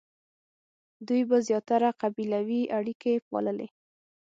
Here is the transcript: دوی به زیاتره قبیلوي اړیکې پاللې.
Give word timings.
دوی 1.07 1.21
به 1.29 1.37
زیاتره 1.47 1.89
قبیلوي 2.01 2.61
اړیکې 2.77 3.13
پاللې. 3.29 3.67